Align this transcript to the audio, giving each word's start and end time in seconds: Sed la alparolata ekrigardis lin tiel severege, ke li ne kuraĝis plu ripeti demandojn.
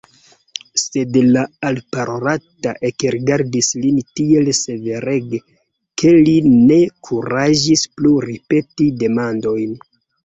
Sed 0.83 1.17
la 1.33 1.41
alparolata 1.69 2.71
ekrigardis 2.89 3.69
lin 3.83 3.99
tiel 4.21 4.49
severege, 4.63 5.43
ke 6.03 6.15
li 6.25 6.35
ne 6.55 6.81
kuraĝis 7.11 7.87
plu 7.99 8.17
ripeti 8.29 8.89
demandojn. 9.05 9.81